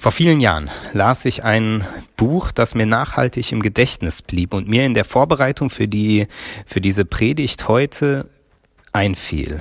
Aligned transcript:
Vor 0.00 0.12
vielen 0.12 0.40
Jahren 0.40 0.70
las 0.94 1.26
ich 1.26 1.44
ein 1.44 1.86
Buch, 2.16 2.52
das 2.52 2.74
mir 2.74 2.86
nachhaltig 2.86 3.52
im 3.52 3.60
Gedächtnis 3.60 4.22
blieb 4.22 4.54
und 4.54 4.66
mir 4.66 4.86
in 4.86 4.94
der 4.94 5.04
Vorbereitung 5.04 5.68
für 5.68 5.88
die, 5.88 6.26
für 6.64 6.80
diese 6.80 7.04
Predigt 7.04 7.68
heute 7.68 8.26
einfiel. 8.92 9.60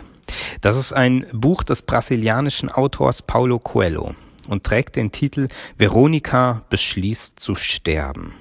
Das 0.61 0.77
ist 0.77 0.93
ein 0.93 1.25
Buch 1.33 1.63
des 1.63 1.81
brasilianischen 1.81 2.69
Autors 2.69 3.21
Paulo 3.21 3.59
Coelho 3.59 4.15
und 4.47 4.63
trägt 4.63 4.95
den 4.95 5.11
Titel 5.11 5.49
Veronika 5.77 6.61
beschließt 6.69 7.37
zu 7.37 7.55
sterben. 7.55 8.33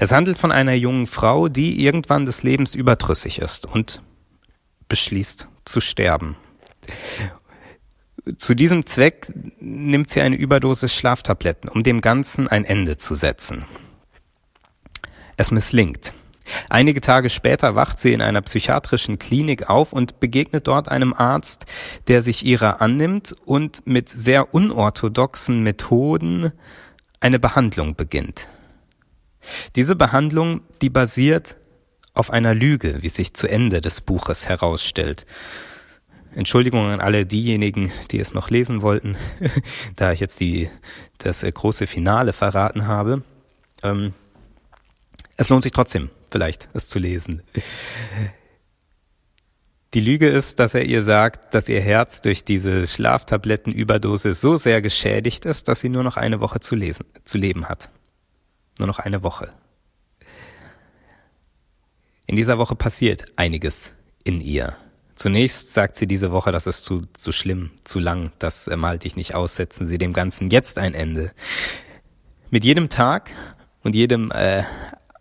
Es 0.00 0.12
handelt 0.12 0.36
von 0.36 0.52
einer 0.52 0.74
jungen 0.74 1.06
Frau, 1.06 1.48
die 1.48 1.82
irgendwann 1.82 2.26
des 2.26 2.42
Lebens 2.42 2.74
überdrüssig 2.74 3.38
ist 3.38 3.64
und 3.64 4.02
beschließt 4.90 5.48
zu 5.64 5.80
sterben. 5.80 6.36
Zu 8.36 8.54
diesem 8.54 8.86
Zweck 8.86 9.32
nimmt 9.60 10.10
sie 10.10 10.20
eine 10.20 10.36
Überdosis 10.36 10.94
Schlaftabletten, 10.94 11.68
um 11.68 11.82
dem 11.82 12.00
Ganzen 12.00 12.48
ein 12.48 12.64
Ende 12.64 12.96
zu 12.96 13.14
setzen. 13.14 13.64
Es 15.36 15.50
misslingt. 15.50 16.12
Einige 16.68 17.00
Tage 17.00 17.30
später 17.30 17.74
wacht 17.74 17.98
sie 17.98 18.12
in 18.12 18.22
einer 18.22 18.42
psychiatrischen 18.42 19.18
Klinik 19.18 19.70
auf 19.70 19.92
und 19.92 20.20
begegnet 20.20 20.66
dort 20.66 20.88
einem 20.88 21.14
Arzt, 21.14 21.66
der 22.08 22.22
sich 22.22 22.44
ihrer 22.44 22.80
annimmt 22.80 23.34
und 23.44 23.86
mit 23.86 24.08
sehr 24.08 24.52
unorthodoxen 24.52 25.62
Methoden 25.62 26.52
eine 27.20 27.38
Behandlung 27.38 27.94
beginnt. 27.94 28.48
Diese 29.76 29.96
Behandlung, 29.96 30.62
die 30.82 30.90
basiert 30.90 31.56
auf 32.14 32.30
einer 32.30 32.54
Lüge, 32.54 33.02
wie 33.02 33.08
sich 33.08 33.34
zu 33.34 33.48
Ende 33.48 33.80
des 33.80 34.00
Buches 34.00 34.48
herausstellt. 34.48 35.26
Entschuldigung 36.34 36.86
an 36.86 37.00
alle 37.00 37.26
diejenigen, 37.26 37.90
die 38.10 38.20
es 38.20 38.34
noch 38.34 38.50
lesen 38.50 38.82
wollten, 38.82 39.16
da 39.96 40.12
ich 40.12 40.20
jetzt 40.20 40.40
die, 40.40 40.70
das 41.18 41.42
äh, 41.42 41.50
große 41.50 41.86
Finale 41.86 42.32
verraten 42.32 42.86
habe. 42.86 43.22
Ähm, 43.82 44.14
es 45.36 45.48
lohnt 45.48 45.62
sich 45.62 45.72
trotzdem, 45.72 46.10
vielleicht, 46.30 46.68
es 46.72 46.86
zu 46.88 46.98
lesen. 46.98 47.42
Die 49.94 50.00
Lüge 50.00 50.28
ist, 50.28 50.60
dass 50.60 50.74
er 50.74 50.84
ihr 50.84 51.02
sagt, 51.02 51.52
dass 51.52 51.68
ihr 51.68 51.80
Herz 51.80 52.20
durch 52.20 52.44
diese 52.44 52.86
Schlaftablettenüberdosis 52.86 54.40
so 54.40 54.56
sehr 54.56 54.80
geschädigt 54.82 55.46
ist, 55.46 55.66
dass 55.66 55.80
sie 55.80 55.88
nur 55.88 56.04
noch 56.04 56.16
eine 56.16 56.40
Woche 56.40 56.60
zu 56.60 56.76
lesen, 56.76 57.06
zu 57.24 57.38
leben 57.38 57.68
hat. 57.68 57.90
Nur 58.78 58.86
noch 58.86 59.00
eine 59.00 59.24
Woche. 59.24 59.50
In 62.26 62.36
dieser 62.36 62.58
Woche 62.58 62.76
passiert 62.76 63.24
einiges 63.34 63.92
in 64.22 64.40
ihr. 64.40 64.76
Zunächst 65.20 65.74
sagt 65.74 65.96
sie 65.96 66.06
diese 66.06 66.32
Woche, 66.32 66.50
das 66.50 66.66
ist 66.66 66.82
zu, 66.82 67.02
zu 67.12 67.30
schlimm, 67.30 67.72
zu 67.84 67.98
lang, 67.98 68.32
das 68.38 68.68
ähm, 68.68 68.86
halte 68.86 69.06
ich 69.06 69.16
nicht 69.16 69.34
aus, 69.34 69.54
setzen 69.54 69.86
Sie 69.86 69.98
dem 69.98 70.14
Ganzen 70.14 70.48
jetzt 70.48 70.78
ein 70.78 70.94
Ende. 70.94 71.32
Mit 72.48 72.64
jedem 72.64 72.88
Tag 72.88 73.30
und 73.82 73.94
jedem 73.94 74.30
äh, 74.30 74.62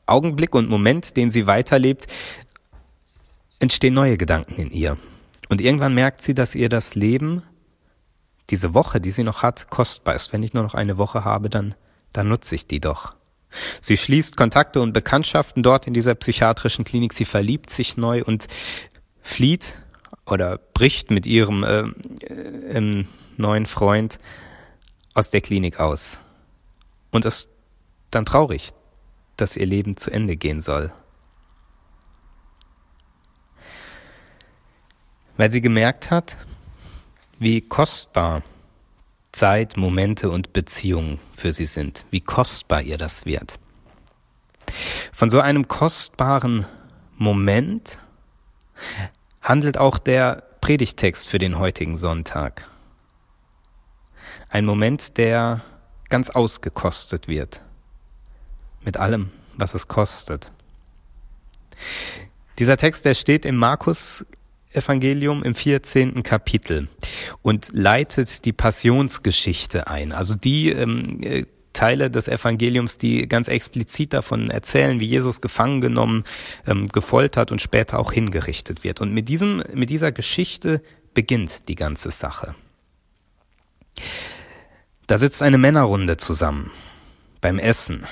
Augenblick 0.06 0.56
und 0.56 0.70
Moment, 0.70 1.18
den 1.18 1.32
sie 1.32 1.48
weiterlebt, 1.48 2.08
entstehen 3.60 3.94
neue 3.94 4.16
Gedanken 4.16 4.56
in 4.56 4.72
ihr. 4.72 4.96
Und 5.50 5.60
irgendwann 5.60 5.96
merkt 5.96 6.22
sie, 6.22 6.34
dass 6.34 6.56
ihr 6.56 6.70
das 6.70 6.96
Leben, 6.96 7.44
diese 8.52 8.74
Woche, 8.74 9.02
die 9.02 9.12
sie 9.12 9.24
noch 9.24 9.44
hat, 9.44 9.70
kostbar 9.70 10.16
ist. 10.16 10.32
Wenn 10.32 10.44
ich 10.44 10.54
nur 10.54 10.64
noch 10.64 10.76
eine 10.76 10.98
Woche 10.98 11.26
habe, 11.26 11.50
dann, 11.50 11.76
dann 12.14 12.30
nutze 12.30 12.56
ich 12.56 12.68
die 12.68 12.80
doch. 12.80 13.16
Sie 13.82 13.98
schließt 13.98 14.38
Kontakte 14.38 14.80
und 14.80 14.94
Bekanntschaften 14.94 15.62
dort 15.62 15.88
in 15.88 15.94
dieser 15.94 16.16
psychiatrischen 16.16 16.86
Klinik. 16.86 17.12
Sie 17.12 17.26
verliebt 17.26 17.70
sich 17.70 17.98
neu 17.98 18.24
und 18.24 18.48
flieht 19.22 19.80
oder 20.32 20.58
bricht 20.58 21.12
mit 21.12 21.26
ihrem 21.26 21.64
äh, 21.64 21.82
äh, 22.26 23.06
neuen 23.38 23.66
Freund 23.66 24.18
aus 25.14 25.30
der 25.30 25.42
Klinik 25.42 25.80
aus 25.80 26.20
und 27.12 27.26
ist 27.26 27.50
dann 28.12 28.26
traurig, 28.26 28.70
dass 29.38 29.58
ihr 29.58 29.66
Leben 29.66 29.98
zu 29.98 30.12
Ende 30.12 30.36
gehen 30.36 30.62
soll. 30.62 30.92
Weil 35.38 35.52
sie 35.52 35.62
gemerkt 35.62 36.12
hat, 36.12 36.38
wie 37.40 37.62
kostbar 37.62 38.44
Zeit, 39.32 39.78
Momente 39.78 40.30
und 40.30 40.54
Beziehungen 40.54 41.20
für 41.36 41.54
sie 41.54 41.66
sind, 41.66 42.06
wie 42.12 42.20
kostbar 42.20 42.82
ihr 42.82 42.98
das 42.98 43.26
wird. 43.26 43.60
Von 45.14 45.30
so 45.30 45.40
einem 45.40 45.68
kostbaren 45.68 46.66
Moment 47.16 48.00
handelt 49.50 49.80
auch 49.80 49.98
der 49.98 50.44
Predigtext 50.62 51.28
für 51.28 51.40
den 51.40 51.58
heutigen 51.58 51.98
Sonntag. 51.98 52.70
Ein 54.48 54.64
Moment, 54.64 55.18
der 55.18 55.64
ganz 56.10 56.30
ausgekostet 56.30 57.28
wird. 57.28 57.64
Mit 58.86 58.98
allem, 58.98 59.32
was 59.58 59.74
es 59.74 59.88
kostet. 59.88 60.52
Dieser 62.60 62.78
Text, 62.78 63.06
der 63.06 63.16
steht 63.16 63.44
im 63.44 63.56
Markus 63.56 64.24
Evangelium 64.72 65.44
im 65.44 65.56
14. 65.56 66.22
Kapitel 66.22 66.88
und 67.42 67.70
leitet 67.72 68.46
die 68.46 68.54
Passionsgeschichte 68.54 69.88
ein. 69.88 70.12
Also 70.12 70.36
die 70.36 70.70
ähm, 70.70 71.24
äh, 71.24 71.46
Teile 71.74 72.10
des 72.10 72.28
Evangeliums, 72.28 72.98
die 72.98 73.28
ganz 73.28 73.48
explizit 73.48 74.14
davon 74.14 74.50
erzählen, 74.50 75.00
wie 75.00 75.06
Jesus 75.06 75.42
gefangen 75.42 75.82
genommen, 75.82 76.24
ähm, 76.66 76.88
gefoltert 76.88 77.52
und 77.52 77.62
später 77.62 78.00
auch 78.00 78.12
hingerichtet 78.12 78.84
wird. 78.84 79.02
Und 79.02 79.14
mit 79.14 79.30
diesem, 79.30 79.64
mit 79.74 79.90
dieser 79.90 80.12
Geschichte 80.12 80.82
beginnt 81.14 81.68
die 81.68 81.76
ganze 81.76 82.12
Sache. 82.12 82.56
Da 85.08 85.18
sitzt 85.18 85.42
eine 85.42 85.58
Männerrunde 85.58 86.18
zusammen 86.18 86.72
beim 87.42 87.58
Essen. 87.58 88.06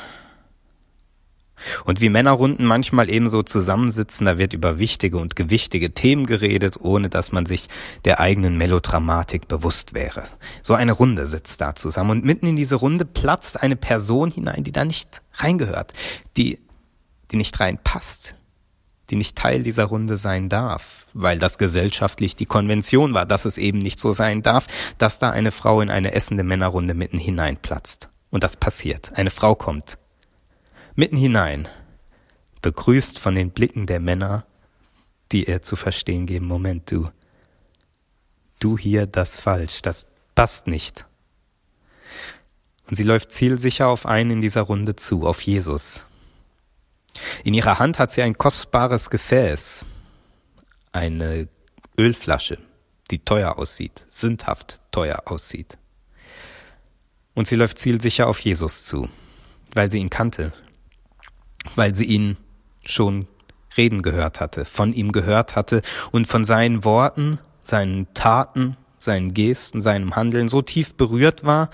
Und 1.85 2.01
wie 2.01 2.09
Männerrunden 2.09 2.65
manchmal 2.65 3.09
ebenso 3.09 3.43
zusammensitzen, 3.43 4.25
da 4.25 4.37
wird 4.37 4.53
über 4.53 4.79
wichtige 4.79 5.17
und 5.17 5.35
gewichtige 5.35 5.93
Themen 5.93 6.25
geredet, 6.25 6.77
ohne 6.79 7.09
dass 7.09 7.31
man 7.31 7.45
sich 7.45 7.67
der 8.05 8.19
eigenen 8.19 8.57
Melodramatik 8.57 9.47
bewusst 9.47 9.93
wäre. 9.93 10.23
So 10.61 10.73
eine 10.73 10.91
Runde 10.91 11.25
sitzt 11.25 11.61
da 11.61 11.75
zusammen 11.75 12.11
und 12.11 12.25
mitten 12.25 12.47
in 12.47 12.55
diese 12.55 12.75
Runde 12.75 13.05
platzt 13.05 13.61
eine 13.61 13.75
Person 13.75 14.31
hinein, 14.31 14.63
die 14.63 14.71
da 14.71 14.85
nicht 14.85 15.21
reingehört, 15.33 15.93
die, 16.35 16.59
die 17.31 17.37
nicht 17.37 17.59
reinpasst, 17.59 18.35
die 19.09 19.15
nicht 19.15 19.35
Teil 19.35 19.63
dieser 19.63 19.85
Runde 19.85 20.17
sein 20.17 20.49
darf, 20.49 21.07
weil 21.13 21.39
das 21.39 21.57
gesellschaftlich 21.57 22.35
die 22.35 22.45
Konvention 22.45 23.13
war, 23.13 23.25
dass 23.25 23.45
es 23.45 23.57
eben 23.57 23.77
nicht 23.77 23.99
so 23.99 24.11
sein 24.11 24.41
darf, 24.41 24.67
dass 24.97 25.19
da 25.19 25.29
eine 25.29 25.51
Frau 25.51 25.81
in 25.81 25.89
eine 25.89 26.13
essende 26.13 26.43
Männerrunde 26.43 26.93
mitten 26.93 27.17
hineinplatzt. 27.17 28.09
Und 28.29 28.43
das 28.43 28.57
passiert. 28.57 29.13
Eine 29.13 29.29
Frau 29.29 29.55
kommt 29.55 29.97
mitten 30.97 31.15
hinein, 31.15 31.67
begrüßt 32.61 33.19
von 33.19 33.35
den 33.35 33.51
Blicken 33.51 33.85
der 33.85 33.99
Männer, 33.99 34.45
die 35.31 35.47
ihr 35.47 35.61
zu 35.61 35.75
verstehen 35.75 36.25
geben, 36.25 36.47
Moment, 36.47 36.91
du, 36.91 37.09
du 38.59 38.77
hier 38.77 39.05
das 39.05 39.39
falsch, 39.39 39.81
das 39.83 40.07
passt 40.35 40.67
nicht. 40.67 41.05
Und 42.87 42.95
sie 42.95 43.03
läuft 43.03 43.31
zielsicher 43.31 43.87
auf 43.87 44.05
einen 44.05 44.31
in 44.31 44.41
dieser 44.41 44.61
Runde 44.61 44.95
zu, 44.95 45.27
auf 45.27 45.41
Jesus. 45.41 46.05
In 47.43 47.53
ihrer 47.53 47.79
Hand 47.79 47.99
hat 47.99 48.11
sie 48.11 48.23
ein 48.23 48.37
kostbares 48.37 49.09
Gefäß, 49.09 49.85
eine 50.93 51.47
Ölflasche, 51.97 52.57
die 53.11 53.19
teuer 53.19 53.57
aussieht, 53.59 54.05
sündhaft 54.07 54.81
teuer 54.91 55.23
aussieht. 55.25 55.77
Und 57.35 57.47
sie 57.47 57.55
läuft 57.55 57.77
zielsicher 57.77 58.27
auf 58.27 58.39
Jesus 58.39 58.85
zu, 58.85 59.09
weil 59.75 59.91
sie 59.91 59.99
ihn 59.99 60.09
kannte, 60.09 60.53
weil 61.75 61.95
sie 61.95 62.05
ihn 62.05 62.37
schon 62.85 63.27
reden 63.77 64.01
gehört 64.01 64.41
hatte, 64.41 64.65
von 64.65 64.93
ihm 64.93 65.11
gehört 65.11 65.55
hatte 65.55 65.81
und 66.11 66.27
von 66.27 66.43
seinen 66.43 66.83
Worten, 66.83 67.39
seinen 67.63 68.13
Taten, 68.13 68.77
seinen 68.97 69.33
Gesten, 69.33 69.81
seinem 69.81 70.15
Handeln 70.15 70.47
so 70.47 70.61
tief 70.61 70.95
berührt 70.95 71.43
war, 71.43 71.69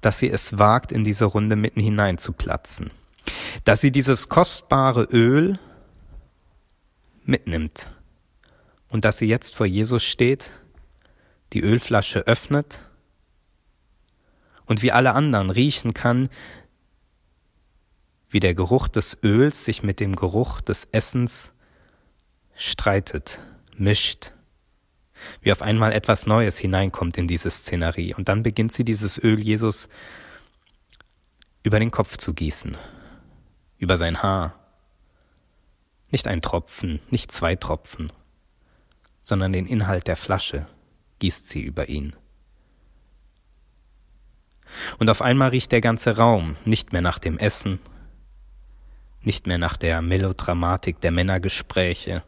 dass 0.00 0.18
sie 0.18 0.30
es 0.30 0.58
wagt, 0.58 0.92
in 0.92 1.04
diese 1.04 1.26
Runde 1.26 1.56
mitten 1.56 1.80
hinein 1.80 2.18
zu 2.18 2.32
platzen. 2.32 2.90
Dass 3.64 3.80
sie 3.80 3.92
dieses 3.92 4.28
kostbare 4.28 5.04
Öl 5.04 5.58
mitnimmt 7.24 7.90
und 8.88 9.04
dass 9.04 9.18
sie 9.18 9.26
jetzt 9.26 9.54
vor 9.54 9.66
Jesus 9.66 10.02
steht, 10.02 10.52
die 11.52 11.60
Ölflasche 11.60 12.20
öffnet 12.26 12.80
und 14.66 14.82
wie 14.82 14.92
alle 14.92 15.12
anderen 15.12 15.50
riechen 15.50 15.94
kann, 15.94 16.28
wie 18.30 18.40
der 18.40 18.54
Geruch 18.54 18.88
des 18.88 19.18
Öls 19.22 19.64
sich 19.64 19.82
mit 19.82 20.00
dem 20.00 20.14
Geruch 20.14 20.60
des 20.60 20.88
Essens 20.92 21.52
streitet, 22.54 23.40
mischt, 23.76 24.32
wie 25.42 25.52
auf 25.52 25.62
einmal 25.62 25.92
etwas 25.92 26.26
Neues 26.26 26.58
hineinkommt 26.58 27.18
in 27.18 27.26
diese 27.26 27.50
Szenerie. 27.50 28.14
Und 28.14 28.28
dann 28.28 28.42
beginnt 28.42 28.72
sie 28.72 28.84
dieses 28.84 29.18
Öl 29.18 29.38
Jesus 29.38 29.88
über 31.62 31.80
den 31.80 31.90
Kopf 31.90 32.16
zu 32.16 32.32
gießen, 32.32 32.76
über 33.78 33.98
sein 33.98 34.22
Haar. 34.22 34.54
Nicht 36.10 36.28
ein 36.28 36.40
Tropfen, 36.40 37.00
nicht 37.10 37.32
zwei 37.32 37.56
Tropfen, 37.56 38.12
sondern 39.22 39.52
den 39.52 39.66
Inhalt 39.66 40.06
der 40.06 40.16
Flasche 40.16 40.66
gießt 41.18 41.48
sie 41.48 41.62
über 41.62 41.88
ihn. 41.88 42.14
Und 44.98 45.10
auf 45.10 45.20
einmal 45.20 45.50
riecht 45.50 45.72
der 45.72 45.80
ganze 45.80 46.16
Raum 46.16 46.56
nicht 46.64 46.92
mehr 46.92 47.02
nach 47.02 47.18
dem 47.18 47.38
Essen, 47.38 47.80
nicht 49.22 49.46
mehr 49.46 49.58
nach 49.58 49.76
der 49.76 50.02
Melodramatik 50.02 51.00
der 51.00 51.10
Männergespräche, 51.10 52.22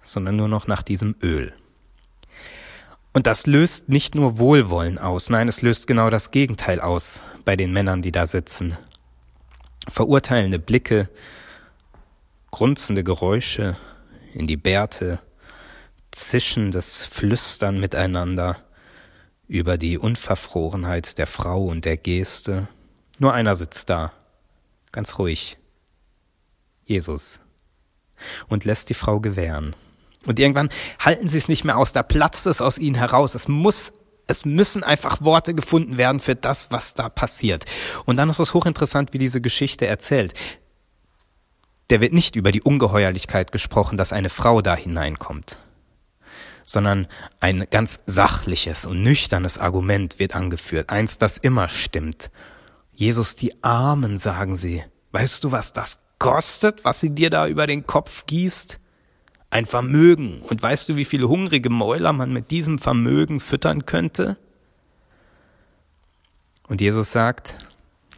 sondern 0.00 0.36
nur 0.36 0.48
noch 0.48 0.66
nach 0.66 0.82
diesem 0.82 1.16
Öl. 1.22 1.52
Und 3.12 3.26
das 3.26 3.46
löst 3.46 3.88
nicht 3.88 4.14
nur 4.14 4.38
Wohlwollen 4.38 4.98
aus, 4.98 5.28
nein, 5.28 5.48
es 5.48 5.62
löst 5.62 5.86
genau 5.86 6.08
das 6.08 6.30
Gegenteil 6.30 6.80
aus 6.80 7.22
bei 7.44 7.56
den 7.56 7.72
Männern, 7.72 8.00
die 8.00 8.12
da 8.12 8.26
sitzen. 8.26 8.76
Verurteilende 9.88 10.58
Blicke, 10.58 11.10
grunzende 12.50 13.04
Geräusche 13.04 13.76
in 14.32 14.46
die 14.46 14.56
Bärte, 14.56 15.18
zischendes 16.10 17.04
Flüstern 17.04 17.80
miteinander 17.80 18.58
über 19.48 19.76
die 19.76 19.98
Unverfrorenheit 19.98 21.18
der 21.18 21.26
Frau 21.26 21.64
und 21.64 21.84
der 21.84 21.98
Geste. 21.98 22.68
Nur 23.18 23.34
einer 23.34 23.54
sitzt 23.54 23.90
da, 23.90 24.12
ganz 24.92 25.18
ruhig, 25.18 25.58
Jesus, 26.92 27.40
und 28.48 28.64
lässt 28.64 28.90
die 28.90 28.94
Frau 28.94 29.18
gewähren. 29.18 29.74
Und 30.26 30.38
irgendwann 30.38 30.68
halten 31.00 31.26
sie 31.26 31.38
es 31.38 31.48
nicht 31.48 31.64
mehr 31.64 31.78
aus, 31.78 31.92
da 31.92 32.02
platzt 32.02 32.46
es 32.46 32.60
aus 32.60 32.78
ihnen 32.78 32.94
heraus. 32.94 33.34
Es 33.34 33.48
muss, 33.48 33.92
es 34.26 34.44
müssen 34.44 34.84
einfach 34.84 35.20
Worte 35.22 35.54
gefunden 35.54 35.96
werden 35.96 36.20
für 36.20 36.36
das, 36.36 36.70
was 36.70 36.94
da 36.94 37.08
passiert. 37.08 37.64
Und 38.04 38.16
dann 38.16 38.30
ist 38.30 38.38
es 38.38 38.54
hochinteressant, 38.54 39.12
wie 39.12 39.18
diese 39.18 39.40
Geschichte 39.40 39.86
erzählt. 39.86 40.34
Der 41.90 42.00
wird 42.00 42.12
nicht 42.12 42.36
über 42.36 42.52
die 42.52 42.62
Ungeheuerlichkeit 42.62 43.52
gesprochen, 43.52 43.98
dass 43.98 44.12
eine 44.12 44.30
Frau 44.30 44.62
da 44.62 44.76
hineinkommt, 44.76 45.58
sondern 46.64 47.08
ein 47.40 47.66
ganz 47.70 48.00
sachliches 48.06 48.86
und 48.86 49.02
nüchternes 49.02 49.58
Argument 49.58 50.18
wird 50.18 50.36
angeführt, 50.36 50.90
eins, 50.90 51.18
das 51.18 51.38
immer 51.38 51.68
stimmt. 51.68 52.30
Jesus, 52.94 53.34
die 53.34 53.64
Armen, 53.64 54.18
sagen 54.18 54.54
sie. 54.54 54.84
Weißt 55.10 55.42
du, 55.44 55.52
was 55.52 55.72
das 55.72 55.98
kostet, 56.22 56.84
was 56.84 57.00
sie 57.00 57.10
dir 57.10 57.30
da 57.30 57.48
über 57.48 57.66
den 57.66 57.84
Kopf 57.84 58.26
gießt? 58.26 58.78
Ein 59.50 59.66
Vermögen. 59.66 60.40
Und 60.42 60.62
weißt 60.62 60.88
du, 60.88 60.94
wie 60.94 61.04
viele 61.04 61.28
hungrige 61.28 61.68
Mäuler 61.68 62.12
man 62.12 62.32
mit 62.32 62.52
diesem 62.52 62.78
Vermögen 62.78 63.40
füttern 63.40 63.86
könnte? 63.86 64.38
Und 66.68 66.80
Jesus 66.80 67.10
sagt, 67.10 67.58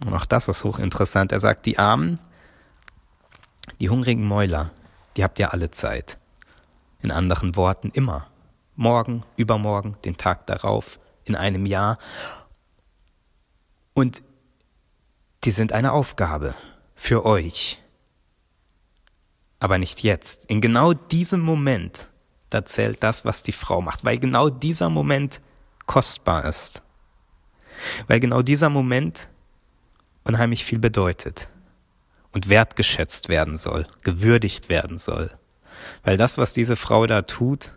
und 0.04 0.12
auch 0.12 0.26
das 0.26 0.48
ist 0.48 0.64
hochinteressant, 0.64 1.32
er 1.32 1.40
sagt, 1.40 1.64
die 1.64 1.78
Armen, 1.78 2.20
die 3.80 3.88
hungrigen 3.88 4.28
Mäuler, 4.28 4.70
die 5.16 5.24
habt 5.24 5.38
ihr 5.38 5.54
alle 5.54 5.70
Zeit. 5.70 6.18
In 7.00 7.10
anderen 7.10 7.56
Worten 7.56 7.90
immer. 7.94 8.26
Morgen, 8.76 9.24
übermorgen, 9.36 9.96
den 10.04 10.18
Tag 10.18 10.46
darauf, 10.46 11.00
in 11.24 11.36
einem 11.36 11.64
Jahr. 11.64 11.96
Und 13.94 14.22
die 15.44 15.52
sind 15.52 15.72
eine 15.72 15.92
Aufgabe 15.92 16.54
für 16.94 17.24
euch 17.24 17.80
aber 19.64 19.78
nicht 19.78 20.02
jetzt. 20.02 20.44
In 20.50 20.60
genau 20.60 20.92
diesem 20.92 21.40
Moment, 21.40 22.08
da 22.50 22.66
zählt 22.66 23.02
das, 23.02 23.24
was 23.24 23.42
die 23.42 23.52
Frau 23.52 23.80
macht, 23.80 24.04
weil 24.04 24.18
genau 24.18 24.50
dieser 24.50 24.90
Moment 24.90 25.40
kostbar 25.86 26.44
ist. 26.44 26.82
Weil 28.06 28.20
genau 28.20 28.42
dieser 28.42 28.68
Moment 28.68 29.30
unheimlich 30.22 30.66
viel 30.66 30.78
bedeutet 30.78 31.48
und 32.32 32.50
wertgeschätzt 32.50 33.30
werden 33.30 33.56
soll, 33.56 33.86
gewürdigt 34.02 34.68
werden 34.68 34.98
soll. 34.98 35.30
Weil 36.02 36.18
das, 36.18 36.36
was 36.36 36.52
diese 36.52 36.76
Frau 36.76 37.06
da 37.06 37.22
tut, 37.22 37.74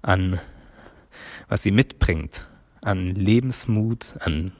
an, 0.00 0.40
was 1.50 1.62
sie 1.62 1.70
mitbringt, 1.70 2.48
an 2.80 3.14
Lebensmut, 3.14 4.14
an 4.20 4.52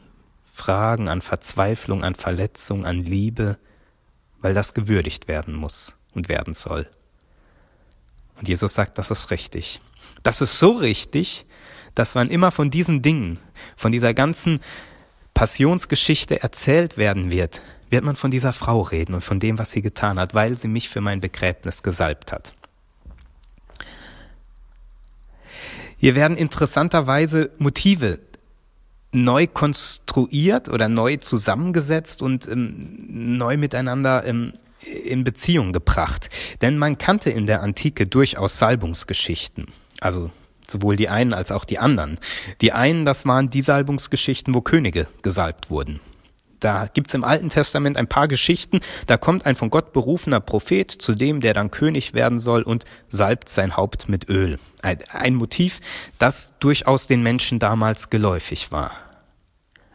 Fragen, 0.45 1.09
an 1.09 1.23
Verzweiflung, 1.23 2.05
an 2.05 2.15
Verletzung, 2.15 2.85
an 2.85 2.99
Liebe, 3.03 3.57
weil 4.43 4.53
das 4.53 4.75
gewürdigt 4.75 5.27
werden 5.27 5.55
muss 5.55 5.98
und 6.19 6.29
werden 6.29 6.53
soll. 6.53 6.87
Und 8.37 8.47
Jesus 8.47 8.75
sagt, 8.75 8.99
das 8.99 9.11
ist 9.11 9.31
richtig. 9.31 9.81
Das 10.23 10.43
ist 10.43 10.59
so 10.59 10.73
richtig, 10.73 11.47
dass 11.95 12.15
wann 12.15 12.29
immer 12.29 12.51
von 12.51 12.71
diesen 12.71 13.01
Dingen, 13.01 13.39
von 13.77 13.93
dieser 13.93 14.13
ganzen 14.13 14.61
Passionsgeschichte 15.35 16.43
erzählt 16.43 16.99
werden 16.99 17.31
wird, 17.31 17.63
wird 17.91 18.05
man 18.05 18.17
von 18.17 18.31
dieser 18.31 18.53
Frau 18.53 18.81
reden 18.83 19.15
und 19.15 19.23
von 19.23 19.41
dem, 19.41 19.59
was 19.59 19.71
sie 19.71 19.83
getan 19.83 20.19
hat, 20.19 20.35
weil 20.35 20.59
sie 20.59 20.69
mich 20.69 20.89
für 20.89 21.01
mein 21.01 21.21
Begräbnis 21.21 21.83
gesalbt 21.83 22.33
hat. 22.33 22.53
Hier 25.97 26.15
werden 26.15 26.37
interessanterweise 26.37 27.51
Motive 27.59 28.21
neu 29.11 29.47
konstruiert 29.47 30.69
oder 30.69 30.89
neu 30.89 31.17
zusammengesetzt 31.17 32.23
und 32.23 32.47
ähm, 32.47 33.37
neu 33.39 33.57
miteinander 33.57 34.25
ähm, 34.25 34.53
in 34.83 35.25
Beziehung 35.25 35.73
gebracht. 35.73 36.29
Denn 36.61 36.79
man 36.79 36.99
kannte 36.99 37.31
in 37.31 37.47
der 37.47 37.63
Antike 37.63 38.07
durchaus 38.07 38.59
Salbungsgeschichten. 38.59 39.67
Also 40.01 40.31
sowohl 40.69 40.97
die 40.97 41.09
einen 41.09 41.33
als 41.33 41.51
auch 41.51 41.65
die 41.65 41.79
anderen. 41.79 42.19
Die 42.61 42.73
einen, 42.73 43.05
das 43.05 43.27
waren 43.27 43.51
die 43.51 43.63
Salbungsgeschichten, 43.63 44.55
wo 44.55 44.61
Könige 44.61 45.07
gesalbt 45.23 45.71
wurden. 45.71 46.01
Da 46.61 46.89
gibt's 46.93 47.15
im 47.15 47.25
Alten 47.25 47.51
Testament 47.51 47.97
ein 47.97 48.09
paar 48.09 48.27
Geschichten, 48.27 48.81
da 49.07 49.17
kommt 49.17 49.47
ein 49.47 49.55
von 49.55 49.71
Gott 49.71 49.93
berufener 49.93 50.41
Prophet 50.41 50.91
zu 50.91 51.15
dem, 51.15 51.41
der 51.41 51.55
dann 51.55 51.71
König 51.71 52.15
werden 52.15 52.41
soll 52.41 52.63
und 52.63 52.85
salbt 53.07 53.49
sein 53.49 53.77
Haupt 53.77 54.09
mit 54.09 54.29
Öl. 54.29 54.59
Ein 54.83 55.37
Motiv, 55.37 55.81
das 56.19 56.55
durchaus 56.59 57.07
den 57.07 57.23
Menschen 57.23 57.61
damals 57.61 58.11
geläufig 58.11 58.73
war. 58.73 58.91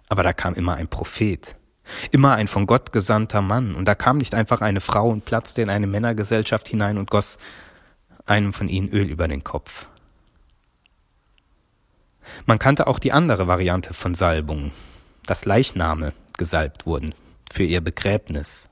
Aber 0.07 0.23
da 0.23 0.31
kam 0.31 0.53
immer 0.53 0.75
ein 0.75 0.87
Prophet. 0.87 1.55
Immer 2.11 2.35
ein 2.35 2.47
von 2.47 2.65
Gott 2.65 2.93
gesandter 2.93 3.41
Mann. 3.41 3.75
Und 3.75 3.87
da 3.87 3.95
kam 3.95 4.17
nicht 4.17 4.35
einfach 4.35 4.61
eine 4.61 4.81
Frau 4.81 5.09
und 5.09 5.25
platzte 5.25 5.61
in 5.61 5.69
eine 5.69 5.87
Männergesellschaft 5.87 6.67
hinein 6.67 6.97
und 6.97 7.09
goss 7.09 7.37
einem 8.25 8.53
von 8.53 8.69
ihnen 8.69 8.89
Öl 8.89 9.09
über 9.09 9.27
den 9.27 9.43
Kopf. 9.43 9.87
Man 12.45 12.59
kannte 12.59 12.87
auch 12.87 12.99
die 12.99 13.11
andere 13.11 13.47
Variante 13.47 13.93
von 13.93 14.15
Salbung, 14.15 14.71
dass 15.25 15.45
Leichname 15.45 16.13
gesalbt 16.37 16.85
wurden 16.85 17.13
für 17.51 17.63
ihr 17.63 17.81
Begräbnis. 17.81 18.69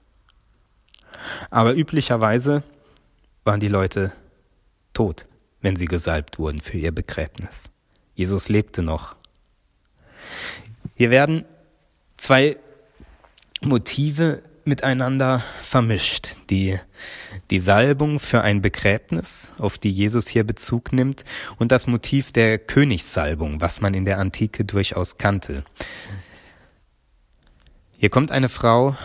Aber 1.49 1.75
üblicherweise 1.75 2.63
waren 3.43 3.59
die 3.59 3.67
Leute 3.67 4.13
tot, 4.93 5.27
wenn 5.61 5.75
sie 5.75 5.85
gesalbt 5.85 6.39
wurden 6.39 6.59
für 6.59 6.77
ihr 6.77 6.91
Begräbnis. 6.91 7.69
Jesus 8.15 8.49
lebte 8.49 8.81
noch. 8.81 9.15
Hier 10.95 11.09
werden 11.09 11.45
zwei 12.17 12.57
Motive 13.61 14.41
miteinander 14.65 15.43
vermischt. 15.61 16.35
Die, 16.49 16.79
die 17.49 17.59
Salbung 17.59 18.19
für 18.19 18.41
ein 18.41 18.61
Begräbnis, 18.61 19.51
auf 19.57 19.77
die 19.77 19.91
Jesus 19.91 20.27
hier 20.27 20.43
Bezug 20.43 20.91
nimmt, 20.91 21.23
und 21.57 21.71
das 21.71 21.87
Motiv 21.87 22.31
der 22.31 22.57
Königssalbung, 22.57 23.61
was 23.61 23.81
man 23.81 23.93
in 23.93 24.05
der 24.05 24.19
Antike 24.19 24.65
durchaus 24.65 25.17
kannte. 25.17 25.63
Hier 27.97 28.09
kommt 28.09 28.31
eine 28.31 28.49
Frau 28.49 28.95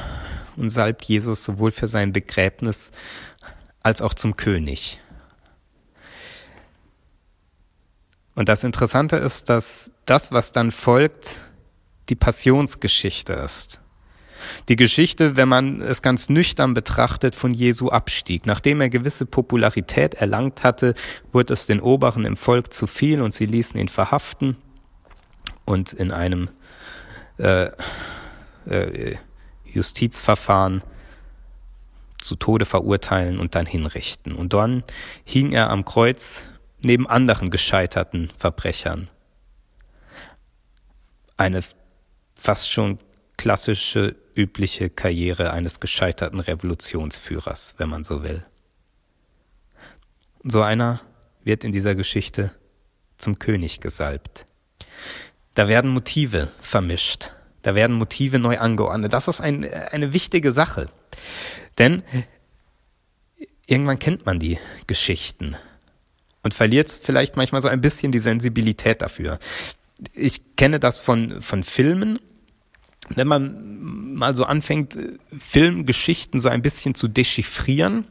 und 0.57 0.71
salbt 0.71 1.05
Jesus 1.05 1.45
sowohl 1.45 1.71
für 1.71 1.87
sein 1.87 2.13
Begräbnis 2.13 2.93
als 3.83 4.01
auch 4.01 4.15
zum 4.15 4.37
König. 4.37 5.01
Und 8.35 8.49
das 8.49 8.65
Interessante 8.65 9.17
ist, 9.17 9.49
dass 9.49 9.93
das, 10.07 10.33
was 10.33 10.53
dann 10.53 10.71
folgt, 10.71 11.41
die 12.09 12.15
Passionsgeschichte 12.17 13.33
ist. 13.35 13.81
Die 14.69 14.77
Geschichte, 14.77 15.37
wenn 15.37 15.49
man 15.49 15.81
es 15.81 16.03
ganz 16.03 16.29
nüchtern 16.29 16.75
betrachtet, 16.75 17.35
von 17.35 17.53
Jesu 17.53 17.91
Abstieg. 17.91 18.47
Nachdem 18.47 18.81
er 18.81 18.89
gewisse 18.89 19.27
Popularität 19.27 20.15
erlangt 20.15 20.63
hatte, 20.63 20.95
wurde 21.33 21.53
es 21.53 21.67
den 21.67 21.81
Oberen 21.81 22.25
im 22.25 22.37
Volk 22.37 22.73
zu 22.73 22.87
viel 22.87 23.23
und 23.23 23.35
sie 23.35 23.47
ließen 23.47 23.79
ihn 23.79 23.89
verhaften 23.89 24.57
und 25.65 25.93
in 25.93 26.11
einem 26.13 26.49
äh, 27.39 27.71
äh, 28.67 29.17
Justizverfahren 29.65 30.83
zu 32.21 32.37
Tode 32.37 32.65
verurteilen 32.65 33.39
und 33.39 33.55
dann 33.55 33.67
hinrichten. 33.67 34.35
Und 34.35 34.53
dann 34.55 34.85
hing 35.25 35.53
er 35.53 35.71
am 35.71 35.85
Kreuz 35.85 36.51
neben 36.83 37.07
anderen 37.07 37.51
gescheiterten 37.51 38.31
Verbrechern. 38.37 39.09
Eine 41.37 41.61
fast 42.35 42.71
schon 42.71 42.99
klassische, 43.37 44.17
übliche 44.35 44.91
Karriere 44.91 45.53
eines 45.53 45.81
gescheiterten 45.81 46.41
Revolutionsführers, 46.41 47.75
wenn 47.79 47.89
man 47.89 48.05
so 48.05 48.23
will. 48.23 48.45
So 50.45 50.63
einer 50.63 51.01
wird 51.45 51.65
in 51.65 51.73
dieser 51.73 51.95
Geschichte 51.95 52.53
zum 53.17 53.39
König 53.39 53.81
gesalbt. 53.81 54.47
Da 55.55 55.69
werden 55.69 55.91
Motive 55.91 56.49
vermischt. 56.61 57.33
Da 57.63 57.75
werden 57.75 57.97
Motive 57.97 58.39
neu 58.39 58.59
angeordnet. 58.59 59.13
Das 59.13 59.27
ist 59.27 59.41
ein, 59.41 59.65
eine 59.65 60.13
wichtige 60.13 60.53
Sache. 60.53 60.89
Denn 61.79 62.03
irgendwann 63.67 63.99
kennt 63.99 64.27
man 64.27 64.39
die 64.39 64.59
Geschichten 64.87 65.57
und 66.43 66.55
verliert 66.55 66.91
vielleicht 66.91 67.37
manchmal 67.37 67.61
so 67.61 67.69
ein 67.69 67.81
bisschen 67.81 68.13
die 68.13 68.19
Sensibilität 68.19 69.03
dafür. 69.03 69.39
Ich 70.13 70.57
kenne 70.57 70.79
das 70.79 71.01
von, 71.01 71.41
von 71.41 71.63
Filmen 71.63 72.21
wenn 73.09 73.29
man 73.29 74.15
mal 74.15 74.35
so 74.35 74.45
anfängt, 74.45 74.99
Filmgeschichten 75.39 76.41
so 76.41 76.49
ein 76.49 76.63
bisschen 76.63 76.95
zu 76.95 77.09
dechiffrieren, 77.09 78.07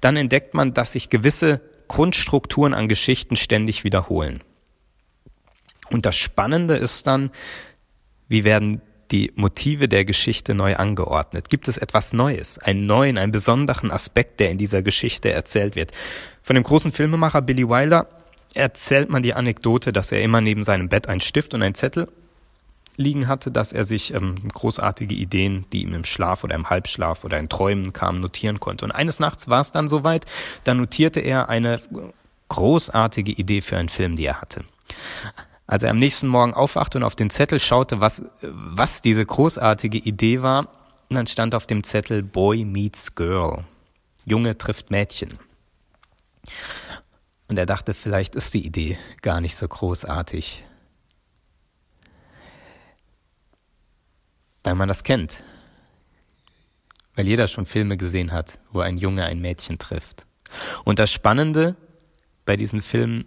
dann 0.00 0.16
entdeckt 0.16 0.54
man, 0.54 0.74
dass 0.74 0.92
sich 0.92 1.10
gewisse 1.10 1.60
Grundstrukturen 1.88 2.74
an 2.74 2.88
Geschichten 2.88 3.36
ständig 3.36 3.84
wiederholen. 3.84 4.40
Und 5.90 6.06
das 6.06 6.16
Spannende 6.16 6.76
ist 6.76 7.06
dann, 7.06 7.30
wie 8.28 8.44
werden 8.44 8.80
die 9.10 9.32
Motive 9.34 9.88
der 9.88 10.04
Geschichte 10.04 10.54
neu 10.54 10.76
angeordnet? 10.76 11.48
Gibt 11.48 11.66
es 11.66 11.78
etwas 11.78 12.12
Neues, 12.12 12.58
einen 12.58 12.86
neuen, 12.86 13.18
einen 13.18 13.32
besonderen 13.32 13.90
Aspekt, 13.90 14.38
der 14.38 14.50
in 14.50 14.58
dieser 14.58 14.82
Geschichte 14.82 15.30
erzählt 15.32 15.74
wird? 15.74 15.90
Von 16.42 16.54
dem 16.54 16.62
großen 16.62 16.92
Filmemacher 16.92 17.42
Billy 17.42 17.68
Wilder 17.68 18.08
erzählt 18.54 19.10
man 19.10 19.22
die 19.22 19.34
Anekdote, 19.34 19.92
dass 19.92 20.12
er 20.12 20.22
immer 20.22 20.40
neben 20.40 20.62
seinem 20.62 20.88
Bett 20.88 21.08
einen 21.08 21.20
Stift 21.20 21.54
und 21.54 21.62
einen 21.62 21.74
Zettel 21.74 22.08
liegen 22.96 23.28
hatte, 23.28 23.50
dass 23.50 23.72
er 23.72 23.84
sich 23.84 24.14
ähm, 24.14 24.34
großartige 24.52 25.14
Ideen, 25.14 25.64
die 25.72 25.82
ihm 25.82 25.94
im 25.94 26.04
Schlaf 26.04 26.44
oder 26.44 26.54
im 26.54 26.70
Halbschlaf 26.70 27.24
oder 27.24 27.38
in 27.38 27.48
Träumen 27.48 27.92
kamen, 27.92 28.20
notieren 28.20 28.60
konnte. 28.60 28.84
Und 28.84 28.92
eines 28.92 29.20
Nachts 29.20 29.48
war 29.48 29.60
es 29.60 29.72
dann 29.72 29.88
soweit, 29.88 30.26
da 30.64 30.74
notierte 30.74 31.20
er 31.20 31.48
eine 31.48 31.80
großartige 32.48 33.32
Idee 33.32 33.60
für 33.60 33.78
einen 33.78 33.88
Film, 33.88 34.16
die 34.16 34.26
er 34.26 34.40
hatte. 34.40 34.64
Als 35.66 35.84
er 35.84 35.90
am 35.90 35.98
nächsten 35.98 36.26
Morgen 36.26 36.52
aufwachte 36.52 36.98
und 36.98 37.04
auf 37.04 37.14
den 37.14 37.30
Zettel 37.30 37.60
schaute, 37.60 38.00
was, 38.00 38.22
was 38.42 39.02
diese 39.02 39.24
großartige 39.24 39.98
Idee 39.98 40.42
war, 40.42 40.68
dann 41.08 41.26
stand 41.26 41.54
auf 41.54 41.66
dem 41.66 41.84
Zettel 41.84 42.22
Boy 42.22 42.64
meets 42.64 43.14
Girl. 43.14 43.64
Junge 44.24 44.58
trifft 44.58 44.90
Mädchen. 44.90 45.38
Und 47.48 47.58
er 47.58 47.66
dachte, 47.66 47.94
vielleicht 47.94 48.36
ist 48.36 48.54
die 48.54 48.64
Idee 48.64 48.98
gar 49.22 49.40
nicht 49.40 49.56
so 49.56 49.66
großartig. 49.66 50.64
Weil 54.62 54.74
man 54.74 54.88
das 54.88 55.04
kennt. 55.04 55.42
Weil 57.14 57.26
jeder 57.26 57.48
schon 57.48 57.66
Filme 57.66 57.96
gesehen 57.96 58.32
hat, 58.32 58.58
wo 58.72 58.80
ein 58.80 58.98
Junge 58.98 59.24
ein 59.24 59.40
Mädchen 59.40 59.78
trifft. 59.78 60.26
Und 60.84 60.98
das 60.98 61.12
Spannende 61.12 61.76
bei 62.44 62.56
diesen 62.56 62.82
Filmen 62.82 63.26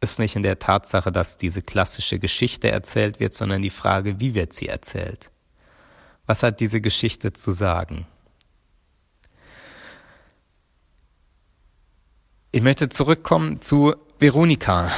ist 0.00 0.18
nicht 0.18 0.36
in 0.36 0.42
der 0.42 0.58
Tatsache, 0.58 1.10
dass 1.10 1.36
diese 1.36 1.62
klassische 1.62 2.18
Geschichte 2.18 2.70
erzählt 2.70 3.20
wird, 3.20 3.34
sondern 3.34 3.62
die 3.62 3.70
Frage, 3.70 4.20
wie 4.20 4.34
wird 4.34 4.52
sie 4.52 4.68
erzählt? 4.68 5.30
Was 6.26 6.42
hat 6.42 6.60
diese 6.60 6.80
Geschichte 6.80 7.32
zu 7.32 7.50
sagen? 7.50 8.06
Ich 12.52 12.62
möchte 12.62 12.88
zurückkommen 12.88 13.60
zu 13.60 13.94
Veronika, 14.18 14.90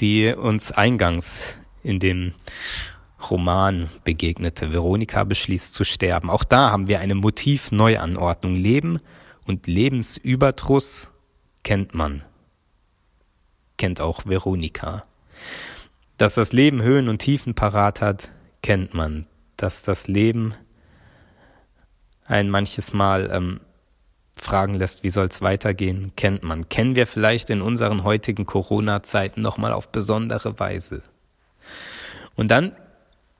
die 0.00 0.32
uns 0.34 0.72
eingangs 0.72 1.58
in 1.82 2.00
dem 2.00 2.34
Roman 3.30 3.88
begegnete. 4.04 4.72
Veronika 4.72 5.24
beschließt 5.24 5.74
zu 5.74 5.84
sterben. 5.84 6.30
Auch 6.30 6.44
da 6.44 6.70
haben 6.70 6.88
wir 6.88 7.00
eine 7.00 7.14
Motivneuanordnung. 7.14 8.54
Leben 8.54 9.00
und 9.46 9.66
Lebensüberdruss 9.66 11.10
kennt 11.62 11.94
man 11.94 12.22
kennt 13.78 14.02
auch 14.02 14.26
Veronika. 14.26 15.04
Dass 16.18 16.34
das 16.34 16.52
Leben 16.52 16.82
Höhen 16.82 17.08
und 17.08 17.20
Tiefen 17.20 17.54
parat 17.54 18.02
hat, 18.02 18.28
kennt 18.62 18.92
man. 18.92 19.26
Dass 19.56 19.82
das 19.82 20.08
Leben 20.08 20.52
ein 22.26 22.50
manches 22.50 22.92
Mal 22.92 23.30
ähm, 23.32 23.60
fragen 24.34 24.74
lässt, 24.74 25.04
wie 25.04 25.10
soll 25.10 25.26
es 25.26 25.40
weitergehen, 25.40 26.12
kennt 26.16 26.42
man. 26.42 26.68
Kennen 26.68 26.96
wir 26.96 27.06
vielleicht 27.06 27.48
in 27.48 27.62
unseren 27.62 28.04
heutigen 28.04 28.44
Corona-Zeiten 28.44 29.40
nochmal 29.40 29.72
auf 29.72 29.90
besondere 29.90 30.58
Weise. 30.58 31.02
Und 32.36 32.50
dann 32.50 32.72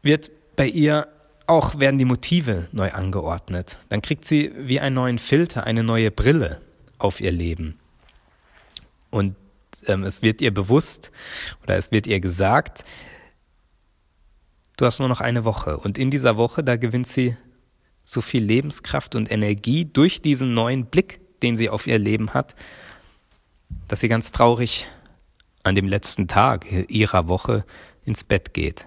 wird 0.02 0.30
bei 0.56 0.66
ihr 0.66 1.08
auch 1.46 1.80
werden 1.80 1.98
die 1.98 2.04
Motive 2.04 2.68
neu 2.72 2.92
angeordnet. 2.92 3.78
Dann 3.88 4.02
kriegt 4.02 4.26
sie 4.26 4.52
wie 4.56 4.80
einen 4.80 4.94
neuen 4.94 5.18
Filter, 5.18 5.64
eine 5.64 5.82
neue 5.82 6.10
Brille 6.10 6.60
auf 6.98 7.20
ihr 7.20 7.32
Leben. 7.32 7.78
Und 9.10 9.34
ähm, 9.86 10.04
es 10.04 10.22
wird 10.22 10.42
ihr 10.42 10.52
bewusst 10.52 11.10
oder 11.62 11.76
es 11.76 11.90
wird 11.90 12.06
ihr 12.06 12.20
gesagt, 12.20 12.84
du 14.76 14.84
hast 14.84 14.98
nur 14.98 15.08
noch 15.08 15.20
eine 15.20 15.44
Woche. 15.44 15.78
Und 15.78 15.96
in 15.96 16.10
dieser 16.10 16.36
Woche, 16.36 16.62
da 16.62 16.76
gewinnt 16.76 17.08
sie 17.08 17.36
so 18.02 18.20
viel 18.20 18.42
Lebenskraft 18.42 19.14
und 19.14 19.30
Energie 19.30 19.84
durch 19.86 20.20
diesen 20.20 20.54
neuen 20.54 20.86
Blick, 20.86 21.20
den 21.42 21.56
sie 21.56 21.70
auf 21.70 21.86
ihr 21.86 21.98
Leben 21.98 22.34
hat, 22.34 22.54
dass 23.86 24.00
sie 24.00 24.08
ganz 24.08 24.32
traurig 24.32 24.86
an 25.62 25.74
dem 25.74 25.88
letzten 25.88 26.28
Tag 26.28 26.66
ihrer 26.88 27.28
Woche 27.28 27.64
ins 28.04 28.24
Bett 28.24 28.54
geht. 28.54 28.86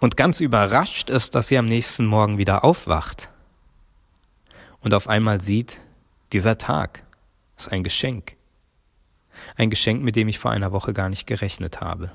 Und 0.00 0.16
ganz 0.16 0.40
überrascht 0.40 1.10
ist, 1.10 1.34
dass 1.34 1.48
sie 1.48 1.58
am 1.58 1.66
nächsten 1.66 2.06
Morgen 2.06 2.38
wieder 2.38 2.64
aufwacht 2.64 3.30
und 4.80 4.94
auf 4.94 5.08
einmal 5.08 5.40
sieht, 5.40 5.80
dieser 6.32 6.58
Tag 6.58 7.02
ist 7.56 7.72
ein 7.72 7.82
Geschenk. 7.82 8.32
Ein 9.56 9.70
Geschenk, 9.70 10.02
mit 10.02 10.16
dem 10.16 10.28
ich 10.28 10.38
vor 10.38 10.50
einer 10.50 10.72
Woche 10.72 10.92
gar 10.92 11.08
nicht 11.08 11.26
gerechnet 11.26 11.80
habe. 11.80 12.12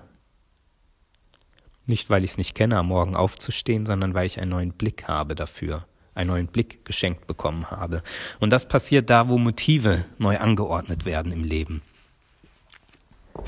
Nicht, 1.85 2.09
weil 2.09 2.23
ich 2.23 2.31
es 2.31 2.37
nicht 2.37 2.55
kenne, 2.55 2.77
am 2.77 2.87
Morgen 2.87 3.15
aufzustehen, 3.15 3.85
sondern 3.85 4.13
weil 4.13 4.25
ich 4.25 4.39
einen 4.39 4.51
neuen 4.51 4.71
Blick 4.71 5.07
habe 5.07 5.35
dafür, 5.35 5.85
einen 6.13 6.29
neuen 6.29 6.47
Blick 6.47 6.85
geschenkt 6.85 7.27
bekommen 7.27 7.69
habe. 7.69 8.03
Und 8.39 8.51
das 8.51 8.67
passiert 8.67 9.09
da, 9.09 9.27
wo 9.27 9.37
Motive 9.37 10.05
neu 10.17 10.37
angeordnet 10.37 11.05
werden 11.05 11.31
im 11.31 11.43
Leben. 11.43 11.81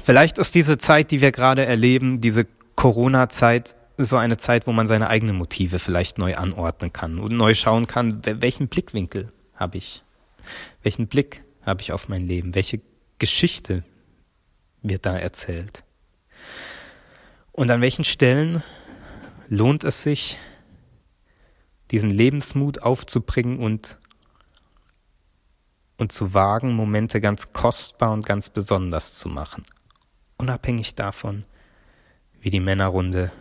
Vielleicht 0.04 0.38
ist 0.38 0.56
diese 0.56 0.78
Zeit, 0.78 1.12
die 1.12 1.22
wir 1.22 1.32
gerade 1.32 1.66
erleben, 1.66 2.20
diese 2.20 2.46
Corona-Zeit, 2.76 3.76
so 3.98 4.18
eine 4.18 4.38
Zeit, 4.38 4.68
wo 4.68 4.72
man 4.72 4.88
seine 4.88 5.10
eigenen 5.10 5.38
Motive 5.38 5.80
vielleicht 5.80 6.18
neu 6.18 6.36
anordnen 6.36 6.92
kann 6.92 7.20
und 7.20 7.36
neu 7.36 7.54
schauen 7.54 7.88
kann, 7.88 8.22
welchen 8.26 8.68
Blickwinkel 8.68 9.32
habe 9.56 9.78
ich? 9.78 10.04
Welchen 10.82 11.08
Blick 11.08 11.44
habe 11.66 11.82
ich 11.82 11.94
auf 11.94 12.10
mein 12.10 12.28
Leben? 12.28 12.56
Welche 12.56 12.82
Geschichte 13.20 13.84
wird 14.82 15.06
da 15.06 15.18
erzählt. 15.18 15.84
Und 17.52 17.72
an 17.72 17.82
welchen 17.82 18.04
Stellen 18.04 18.64
lohnt 19.48 19.84
es 19.84 20.04
sich, 20.04 20.38
diesen 21.92 22.10
Lebensmut 22.10 22.82
aufzubringen 22.82 23.60
und, 23.60 24.00
und 25.98 26.12
zu 26.12 26.34
wagen, 26.34 26.74
Momente 26.74 27.22
ganz 27.22 27.54
kostbar 27.54 28.12
und 28.12 28.26
ganz 28.26 28.50
besonders 28.50 29.18
zu 29.20 29.30
machen. 29.30 29.64
Unabhängig 30.38 30.96
davon, 30.96 31.46
wie 32.42 32.50
die 32.50 32.60
Männerrunde 32.60 33.32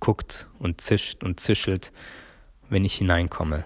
guckt 0.00 0.48
und 0.58 0.80
zischt 0.80 1.22
und 1.22 1.40
zischelt, 1.40 1.92
wenn 2.68 2.84
ich 2.84 2.94
hineinkomme, 2.94 3.64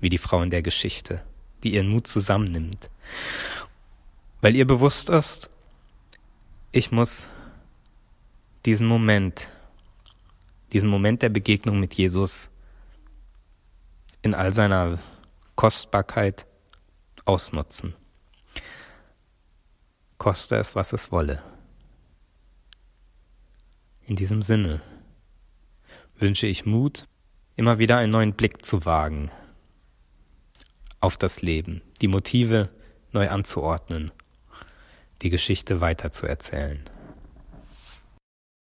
wie 0.00 0.08
die 0.08 0.18
Frau 0.18 0.42
in 0.42 0.50
der 0.50 0.62
Geschichte, 0.62 1.22
die 1.62 1.74
ihren 1.74 1.88
Mut 1.88 2.06
zusammennimmt 2.06 2.90
weil 4.44 4.56
ihr 4.56 4.66
bewusst 4.66 5.08
ist, 5.08 5.48
ich 6.70 6.92
muss 6.92 7.26
diesen 8.66 8.86
Moment, 8.86 9.48
diesen 10.74 10.90
Moment 10.90 11.22
der 11.22 11.30
Begegnung 11.30 11.80
mit 11.80 11.94
Jesus 11.94 12.50
in 14.20 14.34
all 14.34 14.52
seiner 14.52 14.98
Kostbarkeit 15.54 16.44
ausnutzen. 17.24 17.94
Koste 20.18 20.56
es, 20.56 20.76
was 20.76 20.92
es 20.92 21.10
wolle. 21.10 21.42
In 24.02 24.14
diesem 24.14 24.42
Sinne 24.42 24.82
wünsche 26.16 26.46
ich 26.46 26.66
Mut, 26.66 27.06
immer 27.56 27.78
wieder 27.78 27.98
einen 27.98 28.12
neuen 28.12 28.32
Blick 28.34 28.64
zu 28.64 28.84
wagen 28.84 29.30
auf 31.00 31.16
das 31.16 31.42
Leben, 31.42 31.82
die 32.00 32.08
Motive 32.08 32.70
neu 33.12 33.28
anzuordnen 33.28 34.10
die 35.24 35.30
Geschichte 35.30 35.80
weiterzuerzählen. 35.80 36.82